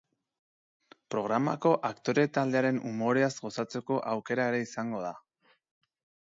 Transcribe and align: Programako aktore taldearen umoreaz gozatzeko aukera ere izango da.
Programako 1.15 1.73
aktore 1.91 2.25
taldearen 2.39 2.81
umoreaz 2.93 3.31
gozatzeko 3.47 4.01
aukera 4.15 4.51
ere 4.55 4.67
izango 4.69 5.07
da. 5.09 5.17